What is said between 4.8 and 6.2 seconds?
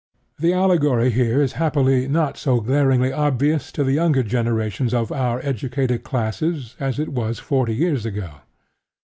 of our educated